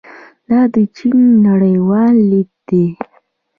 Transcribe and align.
دا 0.49 0.61
د 0.73 0.75
چین 0.95 1.17
نړیوال 1.47 2.15
لید 2.29 2.51
دی. 2.69 2.85